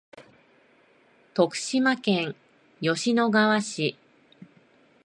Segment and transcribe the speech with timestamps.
[1.35, 2.35] 徳島県
[2.81, 3.95] 吉野川市